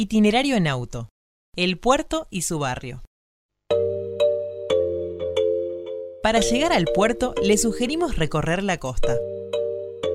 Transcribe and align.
Itinerario 0.00 0.54
en 0.54 0.68
auto. 0.68 1.08
El 1.56 1.76
puerto 1.76 2.28
y 2.30 2.42
su 2.42 2.60
barrio. 2.60 3.02
Para 6.22 6.38
llegar 6.38 6.72
al 6.72 6.84
puerto 6.84 7.34
le 7.42 7.58
sugerimos 7.58 8.14
recorrer 8.14 8.62
la 8.62 8.78
costa. 8.78 9.18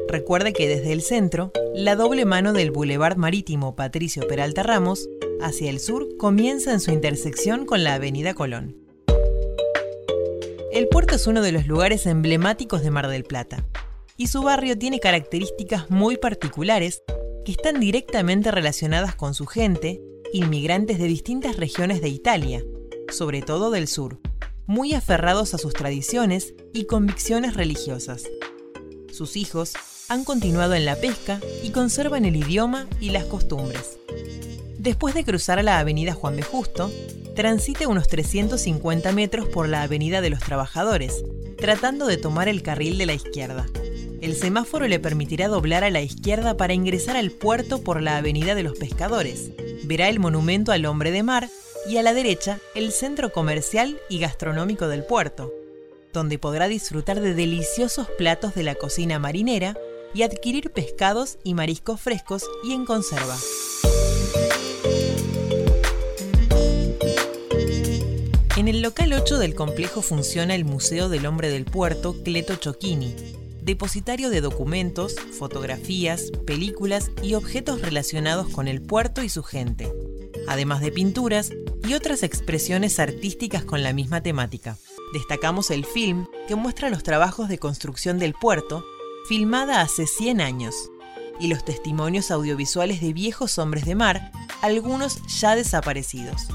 Recuerde 0.07 0.53
que 0.53 0.69
desde 0.69 0.93
el 0.93 1.01
centro, 1.01 1.51
la 1.75 1.97
doble 1.97 2.23
mano 2.23 2.53
del 2.53 2.71
Boulevard 2.71 3.17
Marítimo 3.17 3.75
Patricio 3.75 4.25
Peralta 4.25 4.63
Ramos, 4.63 5.09
hacia 5.41 5.69
el 5.69 5.81
sur, 5.81 6.15
comienza 6.15 6.71
en 6.71 6.79
su 6.79 6.91
intersección 6.91 7.65
con 7.65 7.83
la 7.83 7.95
Avenida 7.95 8.33
Colón. 8.33 8.77
El 10.71 10.87
puerto 10.87 11.15
es 11.15 11.27
uno 11.27 11.41
de 11.41 11.51
los 11.51 11.67
lugares 11.67 12.05
emblemáticos 12.05 12.83
de 12.83 12.89
Mar 12.91 13.09
del 13.09 13.25
Plata, 13.25 13.65
y 14.15 14.27
su 14.27 14.43
barrio 14.43 14.77
tiene 14.77 15.01
características 15.01 15.89
muy 15.89 16.15
particulares 16.15 17.03
que 17.43 17.51
están 17.51 17.79
directamente 17.79 18.51
relacionadas 18.51 19.15
con 19.15 19.33
su 19.33 19.45
gente, 19.45 20.01
inmigrantes 20.33 20.97
de 20.99 21.05
distintas 21.05 21.57
regiones 21.57 22.01
de 22.01 22.09
Italia, 22.09 22.63
sobre 23.09 23.41
todo 23.41 23.71
del 23.71 23.87
sur, 23.87 24.19
muy 24.65 24.93
aferrados 24.93 25.53
a 25.53 25.57
sus 25.57 25.73
tradiciones 25.73 26.53
y 26.73 26.85
convicciones 26.85 27.55
religiosas. 27.55 28.23
Sus 29.11 29.35
hijos 29.35 29.73
han 30.09 30.23
continuado 30.23 30.73
en 30.73 30.85
la 30.85 30.95
pesca 30.95 31.39
y 31.61 31.71
conservan 31.71 32.25
el 32.25 32.35
idioma 32.35 32.87
y 32.99 33.09
las 33.09 33.25
costumbres. 33.25 33.97
Después 34.77 35.13
de 35.13 35.23
cruzar 35.23 35.63
la 35.63 35.79
avenida 35.79 36.13
Juan 36.13 36.35
B. 36.35 36.41
Justo, 36.41 36.91
transite 37.35 37.87
unos 37.87 38.07
350 38.07 39.11
metros 39.11 39.47
por 39.47 39.69
la 39.69 39.83
avenida 39.83 40.21
de 40.21 40.29
los 40.29 40.39
Trabajadores, 40.39 41.23
tratando 41.57 42.05
de 42.05 42.17
tomar 42.17 42.47
el 42.47 42.63
carril 42.63 42.97
de 42.97 43.05
la 43.05 43.13
izquierda. 43.13 43.65
El 44.23 44.37
semáforo 44.37 44.87
le 44.87 45.01
permitirá 45.01 45.49
doblar 45.49 45.83
a 45.83 45.89
la 45.89 46.01
izquierda 46.01 46.55
para 46.55 46.73
ingresar 46.73 47.17
al 47.17 47.29
puerto 47.29 47.83
por 47.83 48.01
la 48.01 48.15
avenida 48.15 48.55
de 48.55 48.63
los 48.63 48.77
Pescadores. 48.79 49.51
Verá 49.83 50.07
el 50.07 50.21
monumento 50.21 50.71
al 50.71 50.85
hombre 50.85 51.11
de 51.11 51.23
mar 51.23 51.49
y 51.89 51.97
a 51.97 52.03
la 52.03 52.13
derecha 52.13 52.61
el 52.73 52.93
centro 52.93 53.33
comercial 53.33 53.99
y 54.07 54.19
gastronómico 54.19 54.87
del 54.87 55.03
puerto, 55.03 55.51
donde 56.13 56.39
podrá 56.39 56.69
disfrutar 56.69 57.19
de 57.19 57.33
deliciosos 57.33 58.07
platos 58.17 58.55
de 58.55 58.63
la 58.63 58.75
cocina 58.75 59.19
marinera 59.19 59.77
y 60.13 60.21
adquirir 60.21 60.71
pescados 60.71 61.37
y 61.43 61.53
mariscos 61.53 61.99
frescos 61.99 62.45
y 62.63 62.71
en 62.71 62.85
conserva. 62.85 63.35
En 68.55 68.69
el 68.69 68.81
local 68.81 69.11
8 69.11 69.37
del 69.37 69.53
complejo 69.53 70.01
funciona 70.01 70.55
el 70.55 70.63
Museo 70.63 71.09
del 71.09 71.25
Hombre 71.25 71.49
del 71.49 71.65
Puerto 71.65 72.15
Cleto 72.23 72.55
Chocchini, 72.55 73.42
depositario 73.63 74.29
de 74.29 74.41
documentos, 74.41 75.15
fotografías, 75.37 76.31
películas 76.45 77.11
y 77.21 77.35
objetos 77.35 77.81
relacionados 77.81 78.49
con 78.49 78.67
el 78.67 78.81
puerto 78.81 79.23
y 79.23 79.29
su 79.29 79.43
gente, 79.43 79.91
además 80.47 80.81
de 80.81 80.91
pinturas 80.91 81.51
y 81.87 81.93
otras 81.93 82.23
expresiones 82.23 82.99
artísticas 82.99 83.63
con 83.63 83.83
la 83.83 83.93
misma 83.93 84.21
temática. 84.21 84.77
Destacamos 85.13 85.71
el 85.71 85.85
film 85.85 86.27
que 86.47 86.55
muestra 86.55 86.89
los 86.89 87.03
trabajos 87.03 87.47
de 87.49 87.59
construcción 87.59 88.19
del 88.19 88.33
puerto, 88.33 88.83
filmada 89.27 89.81
hace 89.81 90.07
100 90.07 90.41
años, 90.41 90.75
y 91.39 91.47
los 91.47 91.65
testimonios 91.65 92.31
audiovisuales 92.31 93.01
de 93.01 93.13
viejos 93.13 93.57
hombres 93.57 93.85
de 93.85 93.95
mar, 93.95 94.31
algunos 94.61 95.19
ya 95.39 95.55
desaparecidos. 95.55 96.47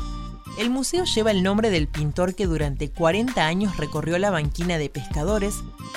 El 0.58 0.70
museo 0.70 1.04
lleva 1.04 1.30
el 1.30 1.44
nombre 1.44 1.70
del 1.70 1.86
pintor 1.86 2.34
que 2.34 2.46
durante 2.46 2.90
40 2.90 3.46
años 3.46 3.76
recorrió 3.76 4.18
la 4.18 4.32
banquina 4.32 4.76
de 4.76 4.90
pescadores, 4.90 5.54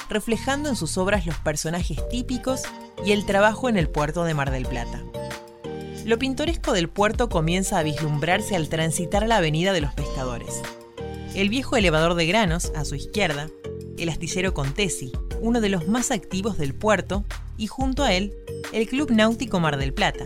reflejando 0.08 0.70
en 0.70 0.76
sus 0.76 1.00
obras 1.00 1.26
los 1.26 1.36
personajes 1.38 1.98
típicos 2.10 2.62
y 3.04 3.12
el 3.12 3.26
trabajo 3.26 3.70
en 3.70 3.78
el 3.78 3.90
puerto 3.90 4.24
de 4.24 4.36
Mar 4.36 4.52
del 4.52 4.68
Plata. 4.68 5.02
Lo 6.06 6.20
pintoresco 6.20 6.74
del 6.74 6.90
puerto 6.90 7.28
comienza 7.28 7.80
a 7.80 7.84
vislumbrarse 7.84 8.56
al 8.56 8.70
transitar 8.70 9.28
la 9.28 9.38
avenida 9.38 9.74
de 9.74 9.82
los 9.82 9.96
pescadores. 9.96 10.62
El 11.34 11.50
viejo 11.50 11.76
elevador 11.76 12.14
de 12.14 12.28
granos, 12.28 12.72
a 12.76 12.86
su 12.86 12.94
izquierda, 12.94 13.50
el 13.98 14.10
astillero 14.10 14.54
Contesi, 14.54 15.12
uno 15.40 15.60
de 15.60 15.70
los 15.70 15.88
más 15.88 16.12
activos 16.12 16.60
del 16.60 16.76
puerto, 16.76 17.24
y 17.58 17.66
junto 17.66 18.04
a 18.04 18.14
él, 18.14 18.36
el 18.74 18.88
Club 18.88 19.10
Náutico 19.10 19.60
Mar 19.60 19.78
del 19.78 19.96
Plata, 19.96 20.26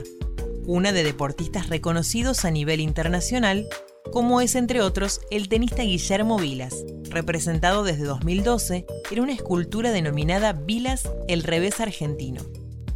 una 0.65 0.91
de 0.91 1.03
deportistas 1.05 1.69
reconocidos 1.69 2.43
a 2.43 2.51
nivel 2.51 2.81
internacional 2.81 3.65
como 4.11 4.41
es 4.41 4.55
entre 4.55 4.81
otros 4.81 5.21
el 5.31 5.49
tenista 5.49 5.83
Guillermo 5.83 6.37
Vilas, 6.37 6.85
representado 7.09 7.83
desde 7.83 8.03
2012 8.03 8.85
en 9.11 9.19
una 9.19 9.33
escultura 9.33 9.91
denominada 9.91 10.53
Vilas 10.53 11.09
el 11.27 11.43
revés 11.43 11.79
argentino, 11.79 12.41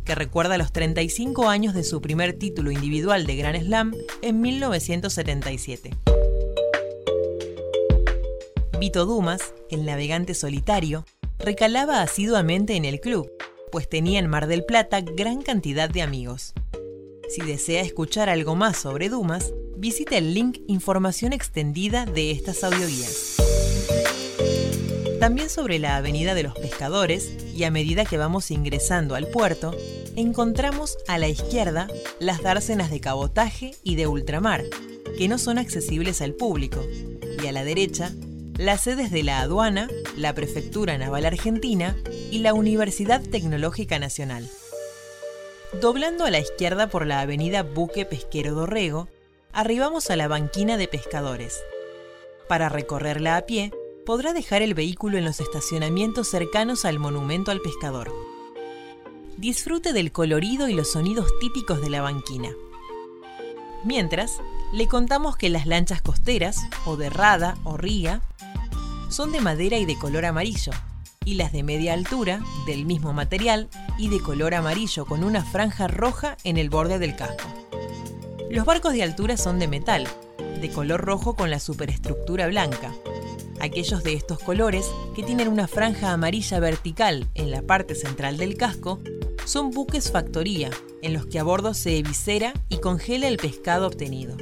que 0.06 0.16
recuerda 0.16 0.58
los 0.58 0.72
35 0.72 1.50
años 1.50 1.74
de 1.74 1.84
su 1.84 2.02
primer 2.02 2.34
título 2.34 2.72
individual 2.72 3.26
de 3.26 3.36
Grand 3.36 3.62
Slam 3.62 3.94
en 4.22 4.42
1977. 4.42 5.92
Vito 8.80 9.06
Dumas, 9.06 9.54
el 9.70 9.86
navegante 9.86 10.34
solitario, 10.34 11.06
recalaba 11.38 12.02
asiduamente 12.02 12.76
en 12.76 12.86
el 12.86 13.02
club, 13.02 13.30
pues 13.72 13.90
tenía 13.90 14.20
en 14.20 14.28
Mar 14.28 14.48
del 14.48 14.64
Plata 14.64 15.02
gran 15.02 15.42
cantidad 15.42 15.90
de 15.90 16.02
amigos. 16.02 16.54
Si 17.28 17.42
desea 17.42 17.82
escuchar 17.82 18.30
algo 18.30 18.56
más 18.56 18.78
sobre 18.78 19.10
Dumas, 19.10 19.54
visita 19.80 20.18
el 20.18 20.34
link 20.34 20.60
Información 20.68 21.32
extendida 21.32 22.06
de 22.06 22.32
estas 22.32 22.66
audioguías. 22.66 23.38
También 25.22 25.50
sobre 25.50 25.80
la 25.80 25.96
Avenida 25.96 26.36
de 26.36 26.44
los 26.44 26.54
Pescadores, 26.54 27.32
y 27.56 27.64
a 27.64 27.72
medida 27.72 28.04
que 28.04 28.18
vamos 28.18 28.52
ingresando 28.52 29.16
al 29.16 29.28
puerto, 29.28 29.74
encontramos 30.18 30.98
a 31.08 31.18
la 31.18 31.30
izquierda 31.30 31.88
las 32.20 32.42
dársenas 32.42 32.92
de 32.92 33.00
cabotaje 33.00 33.72
y 33.82 33.96
de 33.96 34.08
ultramar, 34.08 34.66
que 35.18 35.30
no 35.30 35.38
son 35.38 35.58
accesibles 35.58 36.22
al 36.22 36.34
público, 36.34 36.86
y 37.42 37.48
a 37.48 37.54
la 37.54 37.64
derecha 37.64 38.12
las 38.58 38.82
sedes 38.82 39.12
de 39.12 39.24
la 39.24 39.40
aduana, 39.40 39.88
la 40.18 40.36
Prefectura 40.36 40.98
Naval 40.98 41.26
Argentina 41.26 41.96
y 42.32 42.40
la 42.40 42.54
Universidad 42.54 43.22
Tecnológica 43.22 43.98
Nacional. 43.98 44.50
Doblando 45.82 46.26
a 46.26 46.32
la 46.32 46.40
izquierda 46.40 46.90
por 46.90 47.06
la 47.06 47.22
avenida 47.22 47.64
Buque 47.64 48.04
Pesquero 48.04 48.54
Dorrego, 48.56 49.08
arribamos 49.54 50.10
a 50.10 50.16
la 50.16 50.28
banquina 50.28 50.78
de 50.78 50.88
pescadores. 50.88 51.60
Para 52.48 52.70
recorrerla 52.70 53.38
a 53.38 53.42
pie, 53.42 53.72
podrá 54.06 54.34
dejar 54.34 54.62
el 54.62 54.74
vehículo 54.74 55.18
en 55.18 55.26
los 55.26 55.40
estacionamientos 55.40 56.28
cercanos 56.28 56.86
al 56.86 57.00
monumento 57.00 57.52
al 57.52 57.62
pescador. 57.62 58.12
Disfrute 59.38 59.94
del 59.94 60.12
colorido 60.12 60.68
y 60.68 60.74
los 60.74 60.92
sonidos 60.92 61.28
típicos 61.40 61.82
de 61.82 61.90
la 61.90 62.02
banquina. 62.02 62.50
Mientras, 63.84 64.42
le 64.74 64.88
contamos 64.88 65.38
que 65.38 65.50
las 65.50 65.66
lanchas 65.66 66.02
costeras, 66.02 66.60
o 66.86 66.98
de 66.98 67.10
rada 67.10 67.58
o 67.64 67.78
ría, 67.78 68.22
son 69.10 69.32
de 69.32 69.42
madera 69.42 69.78
y 69.78 69.86
de 69.86 69.98
color 69.98 70.26
amarillo, 70.26 70.74
y 71.26 71.36
las 71.36 71.52
de 71.52 71.64
media 71.64 71.94
altura, 71.94 72.42
del 72.66 72.86
mismo 72.86 73.14
material 73.14 73.70
y 73.98 74.10
de 74.10 74.20
color 74.20 74.54
amarillo 74.54 75.06
con 75.06 75.24
una 75.24 75.44
franja 75.44 75.88
roja 75.88 76.38
en 76.44 76.58
el 76.58 76.70
borde 76.70 77.00
del 77.00 77.16
casco. 77.16 77.48
Los 78.50 78.66
barcos 78.66 78.94
de 78.94 79.04
altura 79.04 79.38
son 79.38 79.60
de 79.60 79.68
metal, 79.68 80.08
de 80.60 80.70
color 80.70 81.02
rojo 81.02 81.36
con 81.36 81.52
la 81.52 81.60
superestructura 81.60 82.48
blanca. 82.48 82.96
Aquellos 83.60 84.04
de 84.04 84.14
estos 84.14 84.40
colores, 84.40 84.90
que 85.16 85.22
tienen 85.22 85.48
una 85.50 85.68
franja 85.68 86.12
amarilla 86.14 86.60
vertical 86.60 87.28
en 87.36 87.52
la 87.52 87.62
parte 87.62 87.94
central 87.94 88.38
del 88.38 88.58
casco, 88.58 89.00
son 89.46 89.70
buques 89.70 90.12
factoría, 90.12 90.72
en 91.04 91.14
los 91.14 91.28
que 91.28 91.38
a 91.38 91.44
bordo 91.44 91.76
se 91.76 91.98
eviscera 91.98 92.54
y 92.70 92.78
congela 92.78 93.28
el 93.28 93.38
pescado 93.38 93.86
obtenido. 93.86 94.36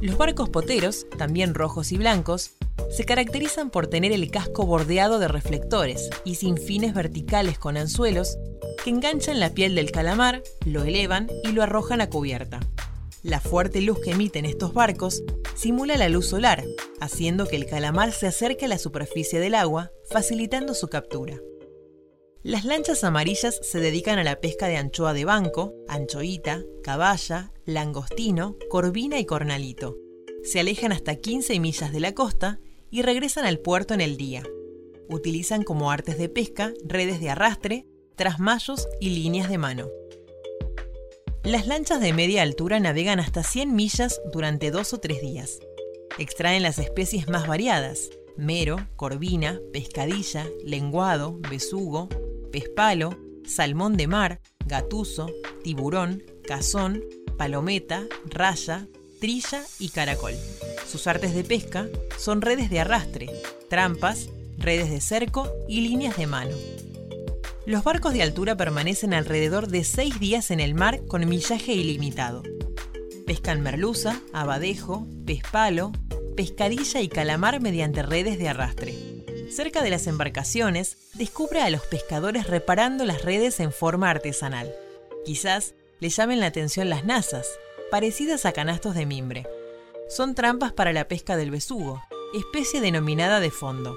Los 0.00 0.18
barcos 0.18 0.48
poteros, 0.48 1.06
también 1.16 1.54
rojos 1.54 1.92
y 1.92 1.98
blancos, 1.98 2.56
se 2.90 3.04
caracterizan 3.04 3.70
por 3.70 3.86
tener 3.86 4.10
el 4.10 4.32
casco 4.32 4.66
bordeado 4.66 5.20
de 5.20 5.28
reflectores 5.28 6.10
y 6.24 6.34
sin 6.34 6.56
fines 6.56 6.92
verticales 6.92 7.56
con 7.56 7.76
anzuelos 7.76 8.36
que 8.82 8.90
enganchan 8.90 9.38
la 9.38 9.50
piel 9.50 9.76
del 9.76 9.92
calamar, 9.92 10.42
lo 10.66 10.82
elevan 10.82 11.28
y 11.44 11.52
lo 11.52 11.62
arrojan 11.62 12.00
a 12.00 12.10
cubierta. 12.10 12.58
La 13.22 13.38
fuerte 13.38 13.80
luz 13.80 14.00
que 14.00 14.10
emiten 14.10 14.44
estos 14.44 14.74
barcos 14.74 15.22
simula 15.54 15.96
la 15.96 16.08
luz 16.08 16.26
solar, 16.26 16.64
haciendo 17.00 17.46
que 17.46 17.54
el 17.54 17.66
calamar 17.66 18.10
se 18.10 18.26
acerque 18.26 18.64
a 18.64 18.68
la 18.68 18.78
superficie 18.78 19.38
del 19.38 19.54
agua, 19.54 19.92
facilitando 20.10 20.74
su 20.74 20.88
captura. 20.88 21.40
Las 22.42 22.64
lanchas 22.64 23.04
amarillas 23.04 23.60
se 23.62 23.78
dedican 23.78 24.18
a 24.18 24.24
la 24.24 24.40
pesca 24.40 24.66
de 24.66 24.76
anchoa 24.76 25.12
de 25.12 25.24
banco, 25.24 25.72
anchoita, 25.86 26.64
caballa, 26.82 27.52
langostino, 27.64 28.56
corvina 28.68 29.20
y 29.20 29.24
cornalito. 29.24 29.96
Se 30.42 30.58
alejan 30.58 30.90
hasta 30.90 31.14
15 31.14 31.60
millas 31.60 31.92
de 31.92 32.00
la 32.00 32.14
costa 32.14 32.58
y 32.90 33.02
regresan 33.02 33.44
al 33.44 33.60
puerto 33.60 33.94
en 33.94 34.00
el 34.00 34.16
día. 34.16 34.42
Utilizan 35.08 35.62
como 35.62 35.92
artes 35.92 36.18
de 36.18 36.28
pesca 36.28 36.72
redes 36.84 37.20
de 37.20 37.30
arrastre, 37.30 37.86
trasmayos 38.16 38.88
y 39.00 39.10
líneas 39.10 39.48
de 39.48 39.58
mano. 39.58 39.88
Las 41.44 41.66
lanchas 41.66 42.00
de 42.00 42.12
media 42.12 42.42
altura 42.42 42.78
navegan 42.78 43.18
hasta 43.18 43.42
100 43.42 43.74
millas 43.74 44.20
durante 44.32 44.70
dos 44.70 44.92
o 44.92 44.98
tres 44.98 45.20
días. 45.20 45.58
Extraen 46.16 46.62
las 46.62 46.78
especies 46.78 47.28
más 47.28 47.48
variadas, 47.48 48.10
mero, 48.36 48.86
corvina, 48.94 49.60
pescadilla, 49.72 50.46
lenguado, 50.64 51.40
besugo, 51.50 52.08
pez 52.52 52.68
palo, 52.68 53.18
salmón 53.44 53.96
de 53.96 54.06
mar, 54.06 54.40
gatuso, 54.66 55.26
tiburón, 55.64 56.22
cazón, 56.46 57.02
palometa, 57.36 58.04
raya, 58.26 58.86
trilla 59.20 59.64
y 59.80 59.88
caracol. 59.88 60.34
Sus 60.86 61.08
artes 61.08 61.34
de 61.34 61.42
pesca 61.42 61.88
son 62.18 62.40
redes 62.40 62.70
de 62.70 62.78
arrastre, 62.78 63.28
trampas, 63.68 64.28
redes 64.58 64.90
de 64.90 65.00
cerco 65.00 65.50
y 65.66 65.80
líneas 65.80 66.16
de 66.16 66.28
mano. 66.28 66.54
Los 67.64 67.84
barcos 67.84 68.12
de 68.12 68.22
altura 68.22 68.56
permanecen 68.56 69.14
alrededor 69.14 69.68
de 69.68 69.84
seis 69.84 70.18
días 70.18 70.50
en 70.50 70.58
el 70.58 70.74
mar 70.74 71.06
con 71.06 71.28
millaje 71.28 71.72
ilimitado. 71.72 72.42
Pescan 73.24 73.60
merluza, 73.60 74.20
abadejo, 74.32 75.06
pez 75.24 75.42
palo, 75.48 75.92
pescadilla 76.36 77.00
y 77.00 77.08
calamar 77.08 77.60
mediante 77.60 78.02
redes 78.02 78.36
de 78.40 78.48
arrastre. 78.48 78.94
Cerca 79.48 79.82
de 79.82 79.90
las 79.90 80.08
embarcaciones, 80.08 80.96
descubre 81.14 81.62
a 81.62 81.70
los 81.70 81.82
pescadores 81.82 82.48
reparando 82.48 83.04
las 83.04 83.22
redes 83.22 83.60
en 83.60 83.70
forma 83.70 84.10
artesanal. 84.10 84.74
Quizás 85.24 85.74
le 86.00 86.08
llamen 86.08 86.40
la 86.40 86.46
atención 86.46 86.90
las 86.90 87.04
nazas, 87.04 87.46
parecidas 87.92 88.44
a 88.44 88.50
canastos 88.50 88.96
de 88.96 89.06
mimbre. 89.06 89.46
Son 90.08 90.34
trampas 90.34 90.72
para 90.72 90.92
la 90.92 91.06
pesca 91.06 91.36
del 91.36 91.52
besugo, 91.52 92.02
especie 92.34 92.80
denominada 92.80 93.38
de 93.38 93.52
fondo. 93.52 93.96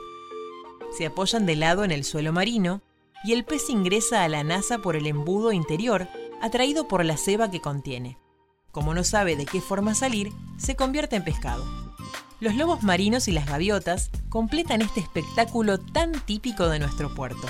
Se 0.96 1.08
apoyan 1.08 1.48
de 1.48 1.56
lado 1.56 1.84
en 1.84 1.90
el 1.90 2.04
suelo 2.04 2.32
marino 2.32 2.84
y 3.25 3.33
el 3.33 3.44
pez 3.44 3.69
ingresa 3.69 4.24
a 4.24 4.30
la 4.30 4.44
nasa 4.44 4.77
por 4.77 4.95
el 4.95 5.07
embudo 5.07 5.51
interior, 5.51 6.07
atraído 6.42 6.88
por 6.88 7.04
la 7.04 7.18
ceba 7.18 7.50
que 7.50 7.60
contiene. 7.60 8.19
Como 8.72 8.94
no 8.94 9.04
sabe 9.04 9.36
de 9.36 9.45
qué 9.45 9.62
forma 9.62 9.95
salir, 9.95 10.31
se 10.57 10.75
convierte 10.75 11.16
en 11.16 11.24
pescado. 11.24 11.66
Los 12.39 12.56
lobos 12.56 12.83
marinos 12.83 13.27
y 13.27 13.31
las 13.31 13.48
gaviotas 13.48 14.12
completan 14.30 14.81
este 14.81 15.00
espectáculo 15.00 15.80
tan 15.80 16.12
típico 16.12 16.68
de 16.69 16.80
nuestro 16.80 17.16
puerto. 17.16 17.48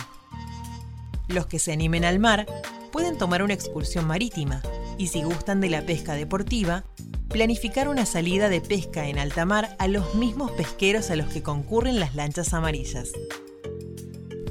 Los 1.28 1.48
que 1.48 1.60
se 1.60 1.74
animen 1.74 2.06
al 2.06 2.20
mar 2.20 2.46
pueden 2.92 3.18
tomar 3.18 3.44
una 3.44 3.56
excursión 3.56 4.08
marítima 4.08 4.62
y 4.98 5.08
si 5.08 5.24
gustan 5.24 5.60
de 5.60 5.70
la 5.70 5.86
pesca 5.86 6.14
deportiva, 6.14 6.86
planificar 7.28 7.90
una 7.90 8.06
salida 8.06 8.48
de 8.48 8.62
pesca 8.62 9.08
en 9.08 9.20
alta 9.20 9.46
mar 9.46 9.76
a 9.80 9.88
los 9.88 10.16
mismos 10.16 10.52
pesqueros 10.52 11.10
a 11.10 11.18
los 11.18 11.28
que 11.28 11.44
concurren 11.44 12.00
las 12.00 12.16
lanchas 12.16 12.54
amarillas. 12.54 13.12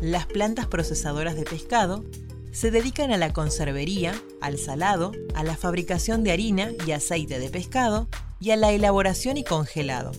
Las 0.05 0.27
plantas 0.27 0.67
procesadoras 0.67 1.35
de 1.35 1.45
pescado 1.45 2.05
se 2.53 2.71
dedican 2.71 3.11
a 3.11 3.17
la 3.17 3.33
conservería, 3.33 4.13
al 4.43 4.59
salado, 4.59 5.13
a 5.35 5.43
la 5.43 5.57
fabricación 5.57 6.23
de 6.23 6.31
harina 6.31 6.73
y 6.87 6.91
aceite 6.91 7.39
de 7.39 7.49
pescado 7.49 8.07
y 8.39 8.51
a 8.51 8.57
la 8.57 8.71
elaboración 8.71 9.39
y 9.39 9.45
congelado. 9.45 10.13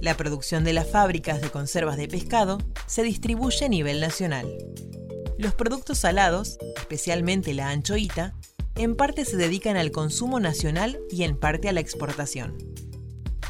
La 0.00 0.16
producción 0.16 0.62
de 0.62 0.72
las 0.72 0.88
fábricas 0.88 1.40
de 1.42 1.50
conservas 1.50 1.96
de 1.96 2.06
pescado 2.06 2.58
se 2.86 3.02
distribuye 3.02 3.64
a 3.64 3.68
nivel 3.68 4.00
nacional. 4.00 4.46
Los 5.36 5.52
productos 5.52 5.98
salados, 5.98 6.56
especialmente 6.76 7.54
la 7.54 7.70
anchoita, 7.70 8.36
en 8.76 8.94
parte 8.94 9.24
se 9.24 9.36
dedican 9.36 9.76
al 9.76 9.90
consumo 9.90 10.38
nacional 10.38 11.00
y 11.10 11.24
en 11.24 11.36
parte 11.36 11.68
a 11.68 11.72
la 11.72 11.80
exportación. 11.80 12.56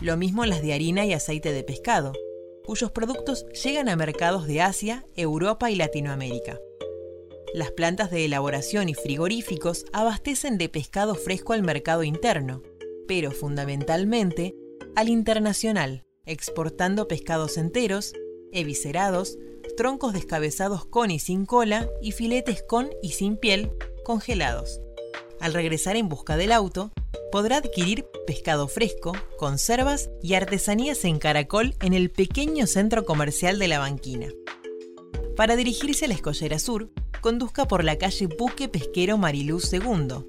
Lo 0.01 0.17
mismo 0.17 0.47
las 0.47 0.63
de 0.63 0.73
harina 0.73 1.05
y 1.05 1.13
aceite 1.13 1.53
de 1.53 1.63
pescado, 1.63 2.15
cuyos 2.65 2.91
productos 2.91 3.47
llegan 3.51 3.89
a 3.89 3.97
mercados 3.97 4.47
de 4.47 4.63
Asia, 4.63 5.05
Europa 5.15 5.71
y 5.71 5.77
Latinoamérica. 5.77 6.59
Las 7.53 7.71
plantas 7.71 8.11
de 8.11 8.25
elaboración 8.25 8.89
y 8.89 8.95
frigoríficos 8.95 9.85
abastecen 9.93 10.59
de 10.59 10.69
pescado 10.69 11.15
fresco 11.15 11.53
al 11.53 11.63
mercado 11.63 12.03
interno, 12.03 12.63
pero 13.07 13.31
fundamentalmente 13.31 14.55
al 14.97 15.09
internacional, 15.09 16.03
exportando 16.27 17.07
pescados 17.07 17.59
enteros, 17.59 18.15
eviscerados, 18.51 19.39
troncos 19.77 20.13
descabezados 20.13 20.87
con 20.87 21.11
y 21.11 21.19
sin 21.19 21.47
cola 21.47 21.89
y 22.01 22.13
filetes 22.13 22.63
con 22.63 22.91
y 23.03 23.11
sin 23.11 23.37
piel 23.37 23.73
congelados. 24.05 24.81
Al 25.41 25.53
regresar 25.53 25.97
en 25.97 26.09
busca 26.09 26.37
del 26.37 26.53
auto, 26.53 26.93
podrá 27.35 27.57
adquirir 27.57 28.07
pescado 28.29 28.69
fresco, 28.69 29.13
conservas 29.37 30.09
y 30.23 30.35
artesanías 30.35 31.05
en 31.05 31.19
caracol 31.19 31.75
en 31.83 31.93
el 31.93 32.13
pequeño 32.13 32.69
centro 32.69 33.05
comercial 33.05 33.59
de 33.59 33.67
la 33.67 33.81
banquina. 33.81 34.29
Para 35.37 35.57
dirigirse 35.57 36.05
a 36.05 36.09
la 36.09 36.15
Escollera 36.15 36.61
Sur, 36.61 36.91
conduzca 37.21 37.67
por 37.67 37.83
la 37.83 37.99
calle 37.99 38.29
Buque 38.29 38.69
Pesquero 38.69 39.19
Mariluz 39.19 39.73
II, 39.73 40.27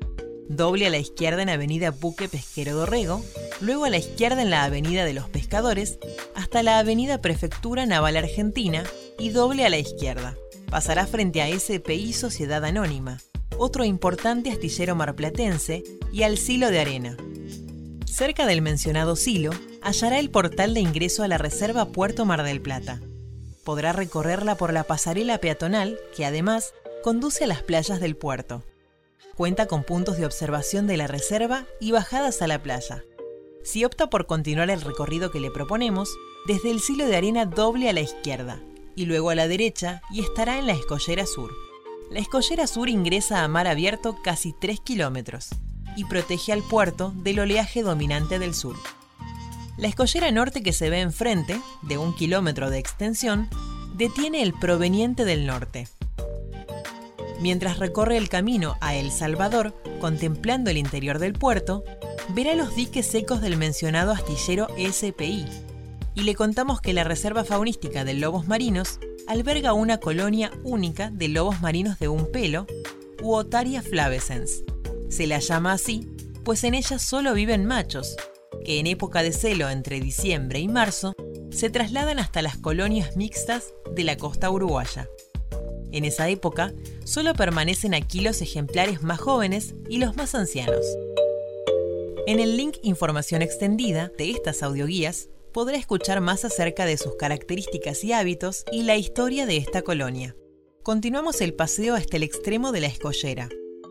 doble 0.50 0.88
a 0.88 0.90
la 0.90 0.98
izquierda 0.98 1.44
en 1.44 1.50
Avenida 1.50 1.92
Buque 1.92 2.28
Pesquero 2.28 2.74
Dorrego, 2.74 3.24
luego 3.62 3.86
a 3.86 3.92
la 3.92 3.98
izquierda 3.98 4.42
en 4.42 4.50
la 4.50 4.64
Avenida 4.64 5.06
de 5.06 5.14
los 5.14 5.30
Pescadores, 5.30 6.00
hasta 6.34 6.64
la 6.64 6.80
Avenida 6.80 7.22
Prefectura 7.22 7.86
Naval 7.86 8.18
Argentina 8.18 8.84
y 9.20 9.30
doble 9.30 9.64
a 9.64 9.70
la 9.70 9.78
izquierda. 9.78 10.36
Pasará 10.72 11.06
frente 11.06 11.44
a 11.44 11.60
SPI 11.60 12.14
Sociedad 12.14 12.66
Anónima, 12.66 13.20
otro 13.58 13.84
importante 13.84 14.52
astillero 14.52 14.96
marplatense, 14.96 15.84
y 16.12 16.24
al 16.24 16.38
Silo 16.38 16.72
de 16.72 16.80
Arena. 16.80 17.18
Cerca 18.06 18.46
del 18.46 18.62
mencionado 18.62 19.16
silo, 19.16 19.52
hallará 19.82 20.20
el 20.20 20.30
portal 20.30 20.74
de 20.74 20.80
ingreso 20.80 21.24
a 21.24 21.28
la 21.28 21.38
Reserva 21.38 21.86
Puerto 21.86 22.26
Mar 22.26 22.44
del 22.44 22.62
Plata. 22.62 23.02
Podrá 23.66 23.92
recorrerla 23.92 24.56
por 24.56 24.72
la 24.72 24.84
pasarela 24.84 25.40
peatonal, 25.40 26.00
que 26.16 26.26
además 26.26 26.74
conduce 27.04 27.44
a 27.44 27.48
las 27.48 27.62
playas 27.62 28.00
del 28.00 28.16
puerto. 28.16 28.64
Cuenta 29.36 29.66
con 29.66 29.84
puntos 29.84 30.18
de 30.18 30.26
observación 30.26 30.88
de 30.88 30.98
la 30.98 31.08
reserva 31.08 31.66
y 31.82 31.92
bajadas 31.92 32.42
a 32.42 32.48
la 32.48 32.64
playa. 32.64 33.04
Si 33.64 33.84
opta 33.84 34.10
por 34.10 34.28
continuar 34.28 34.70
el 34.70 34.82
recorrido 34.82 35.32
que 35.32 35.40
le 35.40 35.52
proponemos, 35.52 36.10
desde 36.48 36.72
el 36.72 36.80
silo 36.80 37.08
de 37.08 37.18
arena 37.18 37.46
doble 37.46 37.90
a 37.90 37.94
la 37.94 38.02
izquierda 38.02 38.62
y 38.96 39.06
luego 39.06 39.32
a 39.32 39.36
la 39.36 39.48
derecha 39.48 40.02
y 40.12 40.22
estará 40.22 40.58
en 40.58 40.68
la 40.68 40.74
escollera 40.74 41.26
sur. 41.26 41.52
La 42.16 42.22
escollera 42.22 42.66
sur 42.66 42.88
ingresa 42.88 43.44
a 43.44 43.48
mar 43.50 43.68
abierto 43.68 44.16
casi 44.24 44.54
3 44.54 44.80
kilómetros 44.80 45.50
y 45.98 46.06
protege 46.06 46.54
al 46.54 46.64
puerto 46.64 47.12
del 47.14 47.42
oleaje 47.42 47.84
dominante 47.84 48.40
del 48.40 48.56
sur. 48.56 48.78
La 49.76 49.90
escollera 49.90 50.32
norte 50.32 50.64
que 50.64 50.72
se 50.72 50.90
ve 50.90 51.02
enfrente, 51.02 51.60
de 51.82 51.98
un 51.98 52.16
kilómetro 52.16 52.70
de 52.70 52.78
extensión, 52.78 53.50
detiene 53.98 54.44
el 54.44 54.54
proveniente 54.54 55.26
del 55.26 55.46
norte, 55.46 55.90
Mientras 57.42 57.80
recorre 57.80 58.16
el 58.16 58.30
camino 58.30 58.78
a 58.80 58.96
El 58.96 59.12
Salvador, 59.12 59.76
contemplando 60.00 60.70
el 60.70 60.78
interior 60.78 61.20
del 61.20 61.34
puerto, 61.34 61.84
verá 62.30 62.56
los 62.56 62.78
diques 62.78 63.06
secos 63.06 63.42
del 63.42 63.58
mencionado 63.58 64.14
astillero 64.14 64.70
SPI. 64.90 65.46
Y 66.14 66.22
le 66.22 66.34
contamos 66.34 66.80
que 66.80 66.94
la 66.94 67.04
Reserva 67.04 67.44
Faunística 67.44 68.06
de 68.06 68.14
Lobos 68.14 68.48
Marinos 68.48 69.02
alberga 69.28 69.74
una 69.74 70.00
colonia 70.00 70.52
única 70.64 71.10
de 71.12 71.28
lobos 71.28 71.62
marinos 71.62 72.00
de 72.00 72.08
un 72.08 72.32
pelo, 72.32 72.68
Uotaria 73.22 73.82
flavescens. 73.82 74.64
Se 75.10 75.28
la 75.28 75.40
llama 75.40 75.74
así, 75.74 76.08
pues 76.44 76.64
en 76.64 76.76
ella 76.76 77.00
solo 77.00 77.34
viven 77.34 77.66
machos, 77.66 78.16
que 78.64 78.80
en 78.80 78.88
época 78.88 79.24
de 79.24 79.32
celo 79.32 79.70
entre 79.70 80.00
diciembre 80.00 80.60
y 80.60 80.68
marzo 80.68 81.16
se 81.50 81.70
trasladan 81.70 82.20
hasta 82.20 82.42
las 82.42 82.58
colonias 82.58 83.16
mixtas 83.16 83.74
de 83.96 84.04
la 84.04 84.18
costa 84.18 84.50
uruguaya. 84.50 85.08
En 85.92 86.04
esa 86.04 86.28
época, 86.30 86.74
solo 87.06 87.34
permanecen 87.34 87.94
aquí 87.94 88.20
los 88.20 88.42
ejemplares 88.42 89.02
más 89.02 89.20
jóvenes 89.20 89.76
y 89.90 89.98
los 89.98 90.16
más 90.16 90.36
ancianos. 90.36 90.86
En 92.28 92.40
el 92.40 92.58
link 92.58 92.78
Información 92.82 93.42
extendida 93.42 94.12
de 94.18 94.32
estas 94.32 94.62
audioguías 94.62 95.30
podrá 95.56 95.78
escuchar 95.78 96.20
más 96.20 96.44
acerca 96.44 96.86
de 96.86 96.98
sus 96.98 97.16
características 97.16 98.04
y 98.04 98.12
hábitos 98.12 98.66
y 98.74 98.84
la 98.84 98.98
historia 98.98 99.46
de 99.46 99.56
esta 99.56 99.84
colonia. 99.84 100.36
Continuamos 100.84 101.40
el 101.40 101.54
paseo 101.54 101.96
hasta 101.96 102.18
el 102.18 102.24
extremo 102.24 102.74
de 102.74 102.82
la 102.82 102.88
escollera, 102.88 103.48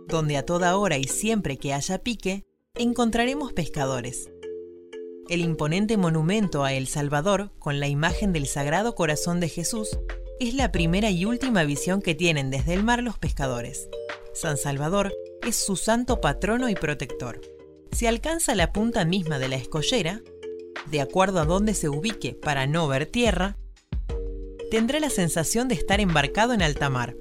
donde 0.07 0.37
a 0.37 0.45
toda 0.45 0.77
hora 0.77 0.99
y 0.99 1.05
siempre 1.05 1.57
que 1.57 1.73
haya 1.73 2.03
pique, 2.03 2.45
encontraremos 2.75 3.55
pescadores. 3.55 4.31
El 5.31 5.41
imponente 5.41 5.97
monumento 5.97 6.65
a 6.65 6.75
El 6.75 6.87
Salvador, 6.87 7.51
con 7.59 7.81
la 7.81 7.89
imagen 7.89 8.35
del 8.35 8.47
Sagrado 8.47 8.95
Corazón 8.95 9.41
de 9.41 9.49
Jesús, 9.49 9.99
es 10.41 10.53
la 10.53 10.71
primera 10.71 11.09
y 11.09 11.25
última 11.25 11.65
visión 11.65 12.03
que 12.03 12.15
tienen 12.15 12.51
desde 12.51 12.75
el 12.75 12.85
mar 12.85 13.03
los 13.03 13.17
pescadores. 13.17 13.89
San 14.35 14.59
Salvador 14.59 15.15
es 15.41 15.57
su 15.57 15.77
santo 15.77 16.21
patrono 16.21 16.69
y 16.69 16.75
protector. 16.75 17.41
Si 17.91 18.07
alcanza 18.07 18.55
la 18.55 18.71
punta 18.71 19.07
misma 19.07 19.39
de 19.39 19.49
la 19.49 19.57
escollera, 19.57 20.21
de 20.91 21.01
acuerdo 21.01 21.41
a 21.41 21.45
dónde 21.45 21.75
se 21.75 21.89
ubique 21.89 22.35
para 22.35 22.67
no 22.67 22.87
ver 22.89 23.07
tierra, 23.07 23.57
tendrá 24.71 25.01
la 25.01 25.11
sensación 25.11 25.69
de 25.69 25.75
estar 25.75 26.01
embarcado 26.01 26.53
en 26.53 26.63
alta 26.63 26.91
mar. 26.91 27.15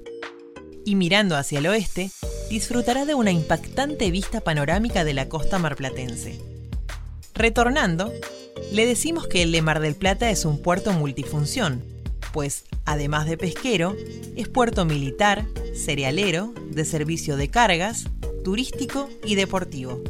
Y 0.84 0.96
mirando 0.96 1.36
hacia 1.36 1.58
el 1.58 1.66
oeste, 1.66 2.10
disfrutará 2.50 3.04
de 3.06 3.14
una 3.14 3.32
impactante 3.32 4.10
vista 4.10 4.40
panorámica 4.40 5.04
de 5.04 5.14
la 5.14 5.28
costa 5.28 5.58
marplatense. 5.58 6.40
Retornando, 7.34 8.12
le 8.72 8.86
decimos 8.86 9.26
que 9.26 9.42
el 9.42 9.52
de 9.52 9.62
Mar 9.62 9.80
del 9.80 9.94
Plata 9.94 10.30
es 10.30 10.44
un 10.44 10.60
puerto 10.60 10.92
multifunción, 10.92 11.82
pues, 12.32 12.64
además 12.84 13.26
de 13.26 13.36
pesquero, 13.36 13.96
es 14.36 14.48
puerto 14.48 14.84
militar, 14.84 15.46
cerealero, 15.74 16.52
de 16.70 16.84
servicio 16.84 17.36
de 17.36 17.48
cargas, 17.48 18.06
turístico 18.42 19.08
y 19.24 19.36
deportivo. 19.36 20.02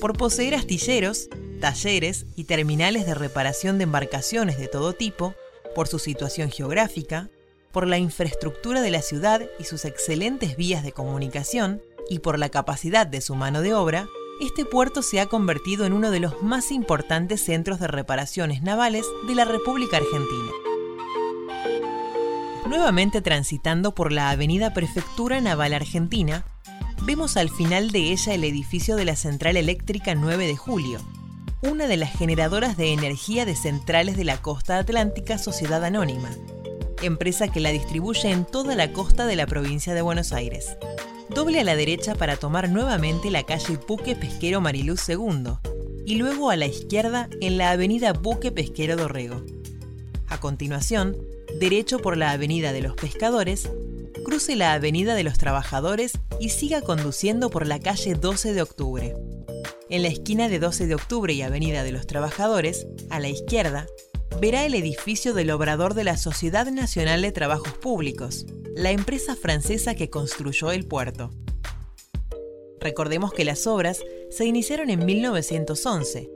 Por 0.00 0.16
poseer 0.16 0.54
astilleros, 0.54 1.28
talleres 1.56 2.26
y 2.36 2.44
terminales 2.44 3.06
de 3.06 3.14
reparación 3.14 3.78
de 3.78 3.84
embarcaciones 3.84 4.58
de 4.58 4.68
todo 4.68 4.92
tipo, 4.92 5.34
por 5.74 5.88
su 5.88 5.98
situación 5.98 6.50
geográfica, 6.50 7.28
por 7.72 7.86
la 7.86 7.98
infraestructura 7.98 8.80
de 8.80 8.90
la 8.90 9.02
ciudad 9.02 9.42
y 9.58 9.64
sus 9.64 9.84
excelentes 9.84 10.56
vías 10.56 10.82
de 10.82 10.92
comunicación, 10.92 11.82
y 12.08 12.20
por 12.20 12.38
la 12.38 12.48
capacidad 12.48 13.06
de 13.06 13.20
su 13.20 13.34
mano 13.34 13.60
de 13.60 13.74
obra, 13.74 14.06
este 14.40 14.64
puerto 14.64 15.02
se 15.02 15.20
ha 15.20 15.26
convertido 15.26 15.86
en 15.86 15.92
uno 15.92 16.10
de 16.10 16.20
los 16.20 16.42
más 16.42 16.70
importantes 16.70 17.42
centros 17.42 17.80
de 17.80 17.88
reparaciones 17.88 18.62
navales 18.62 19.06
de 19.26 19.34
la 19.34 19.44
República 19.44 19.96
Argentina. 19.96 20.50
Nuevamente 22.68 23.22
transitando 23.22 23.94
por 23.94 24.12
la 24.12 24.30
Avenida 24.30 24.74
Prefectura 24.74 25.40
Naval 25.40 25.72
Argentina, 25.72 26.44
vemos 27.02 27.36
al 27.36 27.48
final 27.48 27.92
de 27.92 28.12
ella 28.12 28.34
el 28.34 28.44
edificio 28.44 28.96
de 28.96 29.04
la 29.04 29.16
Central 29.16 29.56
Eléctrica 29.56 30.14
9 30.14 30.46
de 30.46 30.56
Julio, 30.56 31.00
una 31.62 31.86
de 31.86 31.96
las 31.96 32.12
generadoras 32.12 32.76
de 32.76 32.92
energía 32.92 33.44
de 33.46 33.56
centrales 33.56 34.16
de 34.16 34.24
la 34.24 34.42
costa 34.42 34.78
atlántica 34.78 35.38
Sociedad 35.38 35.82
Anónima, 35.84 36.30
empresa 37.02 37.48
que 37.48 37.60
la 37.60 37.70
distribuye 37.70 38.30
en 38.30 38.44
toda 38.44 38.74
la 38.74 38.92
costa 38.92 39.26
de 39.26 39.36
la 39.36 39.46
provincia 39.46 39.94
de 39.94 40.02
Buenos 40.02 40.32
Aires. 40.32 40.76
Doble 41.30 41.60
a 41.60 41.64
la 41.64 41.74
derecha 41.74 42.14
para 42.14 42.36
tomar 42.36 42.68
nuevamente 42.68 43.30
la 43.30 43.42
calle 43.42 43.78
Buque 43.88 44.14
Pesquero 44.14 44.60
Mariluz 44.60 45.08
II 45.08 45.54
y 46.04 46.16
luego 46.16 46.50
a 46.50 46.56
la 46.56 46.66
izquierda 46.66 47.28
en 47.40 47.56
la 47.56 47.70
avenida 47.70 48.12
Buque 48.12 48.52
Pesquero 48.52 48.96
Dorrego. 48.96 49.42
A 50.28 50.38
continuación, 50.38 51.16
derecho 51.58 52.00
por 52.00 52.16
la 52.16 52.32
avenida 52.32 52.72
de 52.72 52.82
los 52.82 52.94
Pescadores, 52.94 53.70
cruce 54.24 54.56
la 54.56 54.74
avenida 54.74 55.14
de 55.14 55.24
los 55.24 55.38
Trabajadores 55.38 56.18
y 56.38 56.50
siga 56.50 56.82
conduciendo 56.82 57.48
por 57.48 57.66
la 57.66 57.80
calle 57.80 58.14
12 58.14 58.52
de 58.52 58.62
octubre. 58.62 59.14
En 59.88 60.02
la 60.02 60.08
esquina 60.08 60.48
de 60.48 60.58
12 60.58 60.88
de 60.88 60.96
octubre 60.96 61.32
y 61.32 61.42
avenida 61.42 61.84
de 61.84 61.92
los 61.92 62.08
Trabajadores, 62.08 62.88
a 63.08 63.20
la 63.20 63.28
izquierda, 63.28 63.86
verá 64.40 64.66
el 64.66 64.74
edificio 64.74 65.32
del 65.32 65.52
obrador 65.52 65.94
de 65.94 66.02
la 66.02 66.16
Sociedad 66.16 66.66
Nacional 66.72 67.22
de 67.22 67.30
Trabajos 67.30 67.72
Públicos, 67.74 68.46
la 68.74 68.90
empresa 68.90 69.36
francesa 69.36 69.94
que 69.94 70.10
construyó 70.10 70.72
el 70.72 70.88
puerto. 70.88 71.30
Recordemos 72.80 73.32
que 73.32 73.44
las 73.44 73.68
obras 73.68 74.02
se 74.28 74.44
iniciaron 74.44 74.90
en 74.90 75.06
1911, 75.06 76.30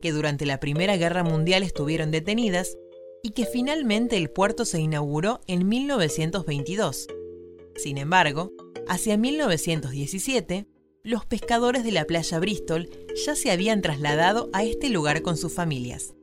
que 0.00 0.12
durante 0.12 0.46
la 0.46 0.60
Primera 0.60 0.96
Guerra 0.96 1.24
Mundial 1.24 1.64
estuvieron 1.64 2.12
detenidas 2.12 2.76
y 3.24 3.30
que 3.30 3.44
finalmente 3.44 4.16
el 4.16 4.30
puerto 4.30 4.64
se 4.64 4.80
inauguró 4.80 5.40
en 5.48 5.66
1922. 5.66 7.08
Sin 7.74 7.98
embargo, 7.98 8.52
hacia 8.86 9.16
1917, 9.16 10.68
los 11.04 11.26
pescadores 11.26 11.84
de 11.84 11.92
la 11.92 12.06
playa 12.06 12.38
Bristol 12.38 12.88
ya 13.26 13.36
se 13.36 13.50
habían 13.50 13.82
trasladado 13.82 14.48
a 14.54 14.64
este 14.64 14.88
lugar 14.88 15.20
con 15.20 15.36
sus 15.36 15.52
familias. 15.52 16.14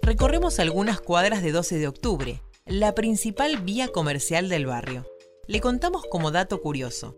Recorremos 0.00 0.60
algunas 0.60 1.00
cuadras 1.00 1.42
de 1.42 1.50
12 1.50 1.78
de 1.78 1.88
octubre, 1.88 2.42
la 2.66 2.94
principal 2.94 3.56
vía 3.58 3.88
comercial 3.88 4.48
del 4.48 4.66
barrio. 4.66 5.06
Le 5.48 5.60
contamos 5.60 6.04
como 6.08 6.30
dato 6.30 6.62
curioso. 6.62 7.16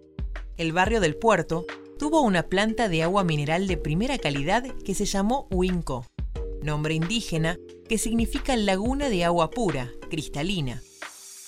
El 0.56 0.72
barrio 0.72 1.00
del 1.00 1.14
puerto 1.14 1.66
tuvo 1.98 2.22
una 2.22 2.44
planta 2.44 2.88
de 2.88 3.02
agua 3.02 3.22
mineral 3.22 3.66
de 3.66 3.76
primera 3.76 4.16
calidad 4.16 4.64
que 4.82 4.94
se 4.94 5.04
llamó 5.04 5.46
Huinco, 5.50 6.06
nombre 6.62 6.94
indígena 6.94 7.58
que 7.86 7.98
significa 7.98 8.56
laguna 8.56 9.10
de 9.10 9.24
agua 9.24 9.50
pura, 9.50 9.92
cristalina. 10.08 10.82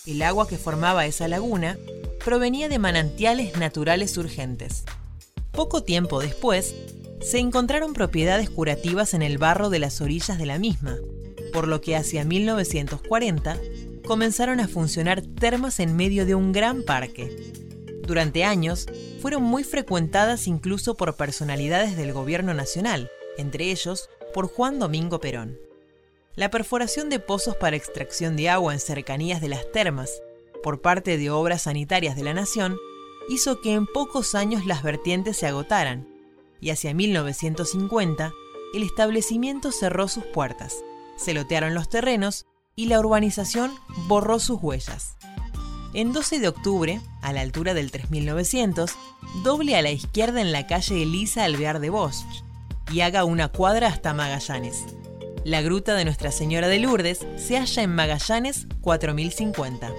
El 0.04 0.20
agua 0.20 0.46
que 0.46 0.58
formaba 0.58 1.06
esa 1.06 1.28
laguna 1.28 1.78
provenía 2.26 2.68
de 2.68 2.80
manantiales 2.80 3.56
naturales 3.56 4.18
urgentes. 4.18 4.82
Poco 5.52 5.84
tiempo 5.84 6.20
después, 6.20 6.74
se 7.20 7.38
encontraron 7.38 7.92
propiedades 7.92 8.50
curativas 8.50 9.14
en 9.14 9.22
el 9.22 9.38
barro 9.38 9.70
de 9.70 9.78
las 9.78 10.00
orillas 10.00 10.36
de 10.36 10.44
la 10.44 10.58
misma, 10.58 10.96
por 11.52 11.68
lo 11.68 11.80
que 11.80 11.94
hacia 11.94 12.24
1940 12.24 13.60
comenzaron 14.04 14.58
a 14.58 14.66
funcionar 14.66 15.22
termas 15.22 15.78
en 15.78 15.94
medio 15.94 16.26
de 16.26 16.34
un 16.34 16.50
gran 16.50 16.82
parque. 16.82 17.52
Durante 18.02 18.42
años 18.42 18.86
fueron 19.20 19.44
muy 19.44 19.62
frecuentadas 19.62 20.48
incluso 20.48 20.96
por 20.96 21.14
personalidades 21.14 21.96
del 21.96 22.12
gobierno 22.12 22.54
nacional, 22.54 23.08
entre 23.38 23.70
ellos 23.70 24.10
por 24.34 24.48
Juan 24.48 24.80
Domingo 24.80 25.20
Perón. 25.20 25.60
La 26.34 26.50
perforación 26.50 27.08
de 27.08 27.20
pozos 27.20 27.54
para 27.54 27.76
extracción 27.76 28.34
de 28.34 28.48
agua 28.48 28.72
en 28.72 28.80
cercanías 28.80 29.40
de 29.40 29.48
las 29.48 29.70
termas 29.70 30.10
por 30.66 30.80
parte 30.80 31.16
de 31.16 31.30
obras 31.30 31.62
sanitarias 31.62 32.16
de 32.16 32.24
la 32.24 32.34
nación 32.34 32.76
hizo 33.28 33.60
que 33.60 33.72
en 33.72 33.86
pocos 33.86 34.34
años 34.34 34.66
las 34.66 34.82
vertientes 34.82 35.36
se 35.36 35.46
agotaran 35.46 36.08
y 36.60 36.70
hacia 36.70 36.92
1950 36.92 38.32
el 38.74 38.82
establecimiento 38.82 39.70
cerró 39.70 40.08
sus 40.08 40.24
puertas 40.24 40.82
se 41.16 41.34
lotearon 41.34 41.72
los 41.72 41.88
terrenos 41.88 42.46
y 42.74 42.86
la 42.86 42.98
urbanización 42.98 43.72
borró 44.08 44.40
sus 44.40 44.60
huellas. 44.60 45.16
En 45.94 46.12
12 46.12 46.40
de 46.40 46.48
octubre, 46.48 47.00
a 47.22 47.32
la 47.32 47.42
altura 47.42 47.72
del 47.72 47.92
3900, 47.92 48.90
doble 49.44 49.76
a 49.76 49.82
la 49.82 49.92
izquierda 49.92 50.40
en 50.40 50.50
la 50.50 50.66
calle 50.66 51.00
Elisa 51.00 51.44
Alvear 51.44 51.78
de 51.78 51.90
Bosch 51.90 52.42
y 52.92 53.02
haga 53.02 53.24
una 53.24 53.52
cuadra 53.52 53.86
hasta 53.86 54.14
Magallanes. 54.14 54.84
La 55.44 55.62
gruta 55.62 55.94
de 55.94 56.04
Nuestra 56.04 56.32
Señora 56.32 56.66
de 56.66 56.80
Lourdes 56.80 57.24
se 57.36 57.56
halla 57.56 57.84
en 57.84 57.94
Magallanes 57.94 58.66
4050. 58.80 59.92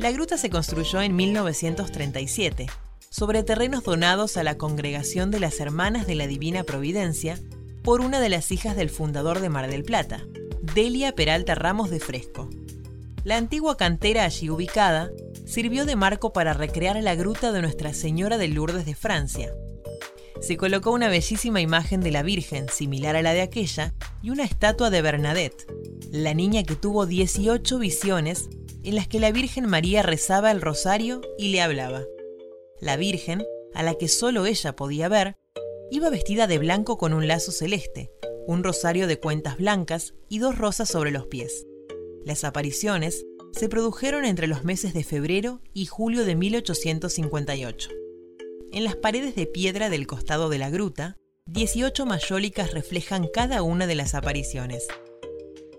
La 0.00 0.12
gruta 0.12 0.38
se 0.38 0.48
construyó 0.48 1.02
en 1.02 1.14
1937 1.14 2.68
sobre 3.10 3.42
terrenos 3.42 3.84
donados 3.84 4.38
a 4.38 4.42
la 4.42 4.56
Congregación 4.56 5.30
de 5.30 5.40
las 5.40 5.60
Hermanas 5.60 6.06
de 6.06 6.14
la 6.14 6.26
Divina 6.26 6.64
Providencia 6.64 7.38
por 7.82 8.00
una 8.00 8.18
de 8.18 8.30
las 8.30 8.50
hijas 8.50 8.76
del 8.76 8.88
fundador 8.88 9.40
de 9.40 9.50
Mar 9.50 9.70
del 9.70 9.82
Plata, 9.82 10.26
Delia 10.74 11.14
Peralta 11.14 11.54
Ramos 11.54 11.90
de 11.90 12.00
Fresco. 12.00 12.48
La 13.24 13.36
antigua 13.36 13.76
cantera 13.76 14.24
allí 14.24 14.48
ubicada 14.48 15.10
sirvió 15.44 15.84
de 15.84 15.96
marco 15.96 16.32
para 16.32 16.54
recrear 16.54 16.96
la 17.02 17.14
gruta 17.14 17.52
de 17.52 17.60
Nuestra 17.60 17.92
Señora 17.92 18.38
de 18.38 18.48
Lourdes 18.48 18.86
de 18.86 18.94
Francia. 18.94 19.52
Se 20.40 20.56
colocó 20.56 20.92
una 20.92 21.08
bellísima 21.10 21.60
imagen 21.60 22.00
de 22.00 22.10
la 22.10 22.22
Virgen, 22.22 22.70
similar 22.70 23.16
a 23.16 23.22
la 23.22 23.34
de 23.34 23.42
aquella, 23.42 23.92
y 24.22 24.30
una 24.30 24.44
estatua 24.44 24.88
de 24.88 25.02
Bernadette, 25.02 25.66
la 26.10 26.32
niña 26.32 26.62
que 26.62 26.74
tuvo 26.74 27.04
18 27.04 27.78
visiones 27.78 28.48
en 28.82 28.94
las 28.94 29.08
que 29.08 29.20
la 29.20 29.32
Virgen 29.32 29.66
María 29.66 30.02
rezaba 30.02 30.50
el 30.50 30.60
rosario 30.60 31.20
y 31.38 31.48
le 31.48 31.60
hablaba. 31.60 32.02
La 32.80 32.96
Virgen, 32.96 33.44
a 33.74 33.82
la 33.82 33.94
que 33.94 34.08
solo 34.08 34.46
ella 34.46 34.74
podía 34.74 35.08
ver, 35.08 35.36
Iba 35.92 36.08
vestida 36.08 36.46
de 36.46 36.58
blanco 36.58 36.98
con 36.98 37.12
un 37.12 37.26
lazo 37.26 37.50
celeste, 37.50 38.12
un 38.46 38.62
rosario 38.62 39.08
de 39.08 39.18
cuentas 39.18 39.56
blancas 39.56 40.14
y 40.28 40.38
dos 40.38 40.56
rosas 40.56 40.88
sobre 40.88 41.10
los 41.10 41.26
pies. 41.26 41.66
Las 42.24 42.44
apariciones 42.44 43.26
se 43.50 43.68
produjeron 43.68 44.24
entre 44.24 44.46
los 44.46 44.62
meses 44.62 44.94
de 44.94 45.02
febrero 45.02 45.60
y 45.74 45.86
julio 45.86 46.24
de 46.24 46.36
1858. 46.36 47.90
En 48.70 48.84
las 48.84 48.94
paredes 48.94 49.34
de 49.34 49.46
piedra 49.46 49.90
del 49.90 50.06
costado 50.06 50.48
de 50.48 50.58
la 50.58 50.70
gruta, 50.70 51.16
18 51.46 52.06
mayólicas 52.06 52.72
reflejan 52.72 53.26
cada 53.26 53.62
una 53.64 53.88
de 53.88 53.96
las 53.96 54.14
apariciones. 54.14 54.86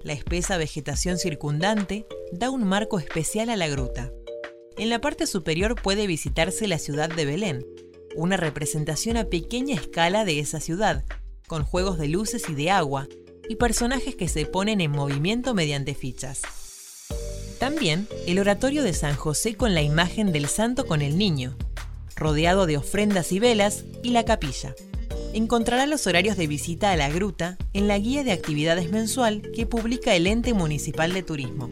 La 0.03 0.13
espesa 0.13 0.57
vegetación 0.57 1.17
circundante 1.17 2.07
da 2.31 2.49
un 2.49 2.63
marco 2.63 2.97
especial 2.97 3.49
a 3.49 3.55
la 3.55 3.67
gruta. 3.67 4.11
En 4.77 4.89
la 4.89 4.99
parte 4.99 5.27
superior 5.27 5.79
puede 5.79 6.07
visitarse 6.07 6.67
la 6.67 6.79
ciudad 6.79 7.09
de 7.09 7.25
Belén, 7.25 7.65
una 8.15 8.37
representación 8.37 9.17
a 9.17 9.25
pequeña 9.25 9.75
escala 9.75 10.25
de 10.25 10.39
esa 10.39 10.59
ciudad, 10.59 11.03
con 11.47 11.63
juegos 11.63 11.99
de 11.99 12.07
luces 12.07 12.49
y 12.49 12.55
de 12.55 12.71
agua, 12.71 13.07
y 13.47 13.57
personajes 13.57 14.15
que 14.15 14.27
se 14.27 14.45
ponen 14.45 14.81
en 14.81 14.91
movimiento 14.91 15.53
mediante 15.53 15.93
fichas. 15.93 16.41
También 17.59 18.07
el 18.25 18.39
oratorio 18.39 18.81
de 18.81 18.93
San 18.93 19.15
José 19.15 19.55
con 19.55 19.75
la 19.75 19.83
imagen 19.83 20.31
del 20.31 20.47
santo 20.47 20.87
con 20.87 21.01
el 21.01 21.17
niño, 21.17 21.57
rodeado 22.15 22.65
de 22.65 22.77
ofrendas 22.77 23.31
y 23.31 23.39
velas, 23.39 23.83
y 24.01 24.11
la 24.11 24.25
capilla. 24.25 24.73
Encontrará 25.33 25.85
los 25.85 26.07
horarios 26.07 26.35
de 26.35 26.47
visita 26.47 26.91
a 26.91 26.97
la 26.97 27.09
gruta 27.09 27.57
en 27.73 27.87
la 27.87 27.97
guía 27.97 28.25
de 28.25 28.33
actividades 28.33 28.91
mensual 28.91 29.41
que 29.55 29.65
publica 29.65 30.13
el 30.13 30.27
ente 30.27 30.53
municipal 30.53 31.13
de 31.13 31.23
turismo. 31.23 31.69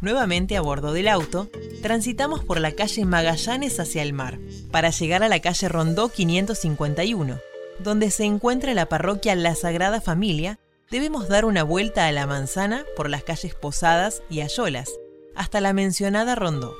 Nuevamente 0.00 0.56
a 0.56 0.60
bordo 0.60 0.92
del 0.92 1.06
auto, 1.06 1.48
transitamos 1.82 2.44
por 2.44 2.60
la 2.60 2.72
calle 2.72 3.04
Magallanes 3.04 3.78
hacia 3.78 4.02
el 4.02 4.12
mar, 4.12 4.38
para 4.72 4.90
llegar 4.90 5.22
a 5.22 5.28
la 5.28 5.40
calle 5.40 5.68
Rondó 5.68 6.08
551, 6.08 7.38
donde 7.78 8.10
se 8.10 8.24
encuentra 8.24 8.74
la 8.74 8.88
parroquia 8.88 9.36
La 9.36 9.54
Sagrada 9.54 10.00
Familia, 10.00 10.58
debemos 10.90 11.28
dar 11.28 11.44
una 11.44 11.62
vuelta 11.62 12.06
a 12.06 12.12
la 12.12 12.26
manzana 12.26 12.84
por 12.96 13.08
las 13.08 13.22
calles 13.22 13.54
Posadas 13.54 14.22
y 14.28 14.40
Ayolas, 14.40 14.90
hasta 15.36 15.60
la 15.60 15.72
mencionada 15.72 16.34
Rondó. 16.34 16.74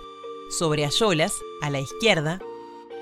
Sobre 0.59 0.85
Ayolas, 0.85 1.33
a 1.63 1.71
la 1.71 1.81
izquierda, 1.81 2.41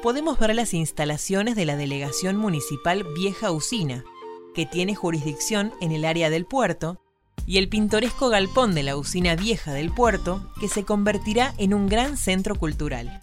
podemos 0.02 0.36
ver 0.38 0.54
las 0.54 0.74
instalaciones 0.74 1.54
de 1.54 1.64
la 1.64 1.76
Delegación 1.76 2.36
Municipal 2.36 3.04
Vieja 3.14 3.52
Usina, 3.52 4.04
que 4.52 4.66
tiene 4.66 4.96
jurisdicción 4.96 5.72
en 5.80 5.92
el 5.92 6.04
área 6.04 6.28
del 6.28 6.44
puerto 6.44 7.00
y 7.46 7.58
el 7.58 7.68
pintoresco 7.68 8.28
galpón 8.28 8.74
de 8.74 8.82
la 8.82 8.96
usina 8.96 9.36
vieja 9.36 9.72
del 9.72 9.92
puerto, 9.92 10.52
que 10.60 10.68
se 10.68 10.84
convertirá 10.84 11.54
en 11.56 11.72
un 11.72 11.88
gran 11.88 12.16
centro 12.16 12.56
cultural. 12.56 13.20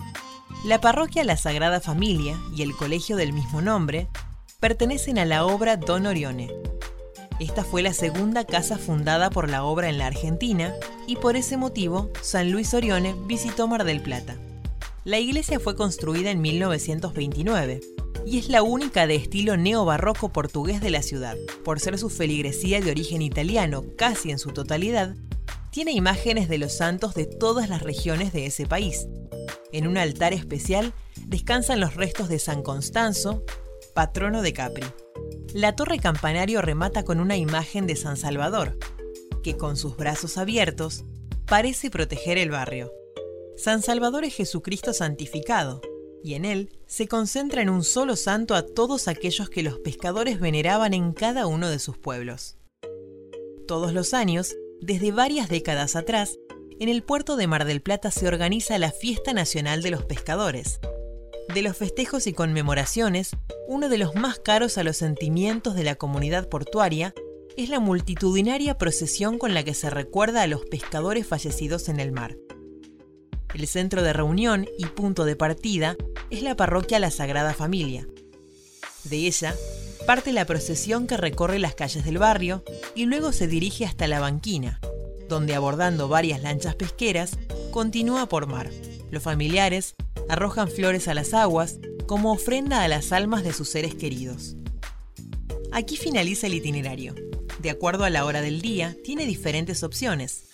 La 0.63 0.79
parroquia 0.79 1.23
La 1.25 1.37
Sagrada 1.37 1.81
Familia 1.81 2.39
y 2.55 2.61
el 2.61 2.73
colegio 2.75 3.17
del 3.17 3.33
mismo 3.33 3.61
nombre 3.61 4.07
pertenecen 4.59 5.19
a 5.19 5.25
la 5.25 5.45
obra 5.45 5.75
Don 5.75 6.05
Orione. 6.05 6.49
Esta 7.39 7.63
fue 7.63 7.81
la 7.81 7.93
segunda 7.93 8.45
casa 8.45 8.77
fundada 8.77 9.29
por 9.29 9.49
la 9.49 9.63
obra 9.63 9.89
en 9.89 9.97
la 9.97 10.07
Argentina 10.07 10.73
y 11.07 11.17
por 11.17 11.35
ese 11.35 11.57
motivo 11.57 12.09
San 12.21 12.51
Luis 12.51 12.73
Orione 12.73 13.15
visitó 13.27 13.67
Mar 13.67 13.83
del 13.83 14.01
Plata. 14.01 14.35
La 15.05 15.17
iglesia 15.17 15.61
fue 15.61 15.77
construida 15.77 16.29
en 16.29 16.41
1929 16.41 17.79
y 18.25 18.37
es 18.37 18.49
la 18.49 18.63
única 18.63 19.07
de 19.07 19.15
estilo 19.15 19.55
neobarroco 19.55 20.29
portugués 20.29 20.81
de 20.81 20.89
la 20.89 21.01
ciudad. 21.01 21.37
Por 21.63 21.79
ser 21.79 21.97
su 21.97 22.09
feligresía 22.09 22.81
de 22.81 22.91
origen 22.91 23.21
italiano 23.21 23.85
casi 23.97 24.29
en 24.29 24.39
su 24.39 24.51
totalidad, 24.51 25.15
tiene 25.71 25.93
imágenes 25.93 26.49
de 26.49 26.57
los 26.57 26.75
santos 26.75 27.13
de 27.13 27.25
todas 27.25 27.69
las 27.69 27.81
regiones 27.81 28.33
de 28.33 28.45
ese 28.45 28.65
país. 28.65 29.07
En 29.71 29.87
un 29.87 29.97
altar 29.97 30.33
especial 30.33 30.93
descansan 31.27 31.79
los 31.79 31.95
restos 31.95 32.27
de 32.27 32.39
San 32.39 32.61
Constanzo, 32.61 33.45
patrono 33.93 34.41
de 34.41 34.51
Capri. 34.51 34.85
La 35.53 35.77
torre 35.77 35.99
campanario 35.99 36.61
remata 36.61 37.03
con 37.03 37.21
una 37.21 37.37
imagen 37.37 37.87
de 37.87 37.95
San 37.95 38.17
Salvador, 38.17 38.77
que 39.43 39.55
con 39.55 39.77
sus 39.77 39.95
brazos 39.95 40.37
abiertos 40.37 41.05
parece 41.45 41.89
proteger 41.89 42.37
el 42.37 42.51
barrio. 42.51 42.91
San 43.59 43.81
Salvador 43.81 44.23
es 44.23 44.35
Jesucristo 44.35 44.93
santificado, 44.93 45.81
y 46.23 46.35
en 46.35 46.45
él 46.45 46.69
se 46.87 47.09
concentra 47.09 47.61
en 47.61 47.69
un 47.69 47.83
solo 47.83 48.15
santo 48.15 48.55
a 48.55 48.65
todos 48.65 49.09
aquellos 49.09 49.49
que 49.49 49.63
los 49.63 49.79
pescadores 49.79 50.39
veneraban 50.39 50.93
en 50.93 51.11
cada 51.11 51.45
uno 51.45 51.69
de 51.69 51.79
sus 51.79 51.97
pueblos. 51.97 52.55
Todos 53.67 53.91
los 53.91 54.13
años, 54.13 54.55
desde 54.79 55.11
varias 55.11 55.49
décadas 55.49 55.97
atrás, 55.97 56.37
en 56.79 56.87
el 56.87 57.03
puerto 57.03 57.35
de 57.35 57.47
Mar 57.47 57.65
del 57.65 57.81
Plata 57.81 58.11
se 58.11 58.29
organiza 58.29 58.77
la 58.77 58.93
Fiesta 58.93 59.33
Nacional 59.33 59.81
de 59.81 59.91
los 59.91 60.05
Pescadores. 60.05 60.79
De 61.53 61.61
los 61.61 61.75
festejos 61.75 62.27
y 62.27 62.33
conmemoraciones, 62.33 63.31
uno 63.67 63.89
de 63.89 63.97
los 63.97 64.15
más 64.15 64.39
caros 64.39 64.77
a 64.77 64.85
los 64.85 64.95
sentimientos 64.95 65.75
de 65.75 65.83
la 65.83 65.95
comunidad 65.95 66.47
portuaria 66.47 67.13
es 67.57 67.67
la 67.67 67.81
multitudinaria 67.81 68.77
procesión 68.77 69.37
con 69.37 69.53
la 69.53 69.65
que 69.65 69.73
se 69.73 69.89
recuerda 69.89 70.43
a 70.43 70.47
los 70.47 70.63
pescadores 70.63 71.27
fallecidos 71.27 71.89
en 71.89 71.99
el 71.99 72.13
mar. 72.13 72.37
El 73.53 73.67
centro 73.67 74.03
de 74.03 74.13
reunión 74.13 74.67
y 74.77 74.85
punto 74.85 75.25
de 75.25 75.35
partida 75.35 75.95
es 76.29 76.43
la 76.43 76.55
parroquia 76.55 76.99
La 76.99 77.11
Sagrada 77.11 77.53
Familia. 77.53 78.07
De 79.05 79.17
ella 79.17 79.55
parte 80.05 80.33
la 80.33 80.45
procesión 80.45 81.07
que 81.07 81.17
recorre 81.17 81.59
las 81.59 81.75
calles 81.75 82.05
del 82.05 82.17
barrio 82.17 82.63
y 82.95 83.05
luego 83.05 83.31
se 83.31 83.47
dirige 83.47 83.85
hasta 83.85 84.07
la 84.07 84.19
banquina, 84.19 84.79
donde 85.27 85.55
abordando 85.55 86.07
varias 86.07 86.41
lanchas 86.41 86.75
pesqueras, 86.75 87.37
continúa 87.71 88.27
por 88.27 88.47
mar. 88.47 88.69
Los 89.11 89.23
familiares 89.23 89.95
arrojan 90.27 90.67
flores 90.67 91.07
a 91.07 91.13
las 91.13 91.33
aguas 91.33 91.79
como 92.05 92.31
ofrenda 92.31 92.83
a 92.83 92.87
las 92.87 93.11
almas 93.11 93.43
de 93.43 93.53
sus 93.53 93.69
seres 93.69 93.95
queridos. 93.95 94.55
Aquí 95.71 95.97
finaliza 95.97 96.47
el 96.47 96.55
itinerario. 96.55 97.13
De 97.59 97.69
acuerdo 97.69 98.03
a 98.03 98.09
la 98.09 98.25
hora 98.25 98.41
del 98.41 98.61
día, 98.61 98.95
tiene 99.03 99.25
diferentes 99.25 99.83
opciones. 99.83 100.48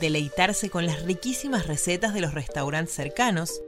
Deleitarse 0.00 0.70
con 0.70 0.86
las 0.86 1.02
riquísimas 1.02 1.66
recetas 1.66 2.14
de 2.14 2.20
los 2.20 2.34
restaurantes 2.34 2.94
cercanos, 2.94 3.62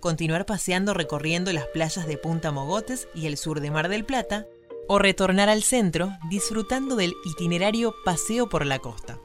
continuar 0.00 0.46
paseando 0.46 0.94
recorriendo 0.94 1.52
las 1.52 1.66
playas 1.66 2.06
de 2.06 2.16
Punta 2.16 2.50
Mogotes 2.50 3.08
y 3.14 3.26
el 3.26 3.36
sur 3.36 3.60
de 3.60 3.70
Mar 3.70 3.88
del 3.88 4.04
Plata, 4.04 4.46
o 4.88 4.98
retornar 4.98 5.48
al 5.48 5.62
centro 5.62 6.12
disfrutando 6.30 6.96
del 6.96 7.12
itinerario 7.24 7.94
Paseo 8.04 8.48
por 8.48 8.64
la 8.64 8.78
Costa. 8.78 9.20